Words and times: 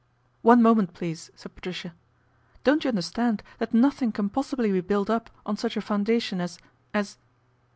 "One 0.51 0.63
moment, 0.63 0.95
please/' 0.95 1.29
said 1.35 1.53
Patricia." 1.53 1.93
Don't 2.63 2.83
you 2.83 2.89
understand 2.89 3.43
that 3.59 3.71
nothing 3.71 4.11
can 4.11 4.29
possibly 4.29 4.71
be 4.71 4.81
built 4.81 5.11
up 5.11 5.29
on 5.45 5.57
such 5.57 5.77
a 5.77 5.79
foundation 5.81 6.41
as 6.41 6.57
as 6.91 7.19